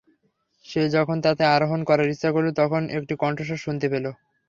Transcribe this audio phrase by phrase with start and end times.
[0.65, 4.05] সে যখন তাতে আরোহণ করার ইচ্ছা করল তখন একটি কণ্ঠস্বর শুনতে পেল।